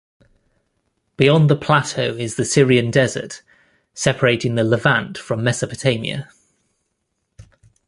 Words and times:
Beyond 1.15 1.47
the 1.47 1.55
plateau 1.55 2.15
is 2.17 2.35
the 2.35 2.43
Syrian 2.43 2.89
desert, 2.89 3.43
separating 3.93 4.55
the 4.55 4.63
Levant 4.63 5.15
from 5.15 5.43
Mesopotamia. 5.43 6.27